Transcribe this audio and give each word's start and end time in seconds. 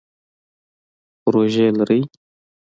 پروژی 1.23 1.65
لرئ؟ 1.77 1.99